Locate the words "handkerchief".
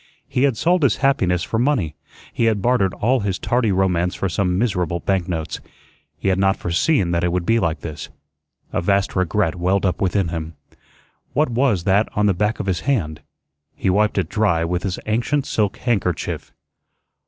15.77-16.51